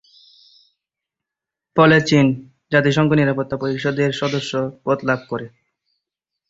[1.75, 2.25] ফলে চীন
[2.71, 4.51] জাতিসংঘ নিরাপত্তা পরিষদের সদস্য
[4.85, 5.47] পদ লাভ করে।